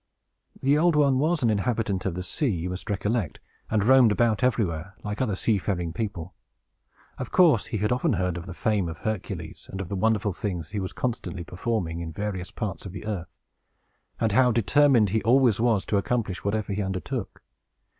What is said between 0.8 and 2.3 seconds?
One was an inhabitant of the